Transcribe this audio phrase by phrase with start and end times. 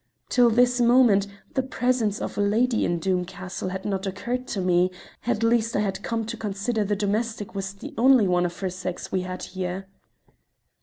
[0.29, 4.59] Till this moment the presence of a lady in Doom Castle had not occurred to
[4.59, 4.89] me
[5.27, 8.71] at least I had come to consider the domestic was the only one of her
[8.71, 9.85] sex we had here."